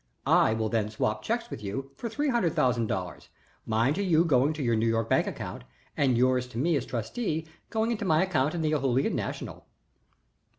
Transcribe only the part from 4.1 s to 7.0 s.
going into your New York account and yours to me as